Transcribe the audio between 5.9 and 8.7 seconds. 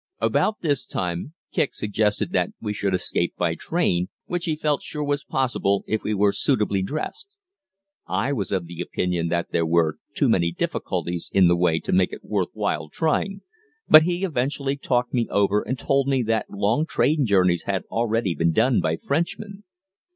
we were suitably dressed. I was of